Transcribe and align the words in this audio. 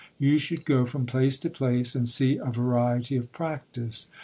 You 0.17 0.39
should 0.39 0.65
go 0.65 0.87
from 0.87 1.05
place 1.05 1.37
to 1.37 1.49
place, 1.51 1.93
and 1.93 2.09
see 2.09 2.37
a 2.37 2.45
variety 2.45 3.17
of 3.17 3.31
practice. 3.31 4.07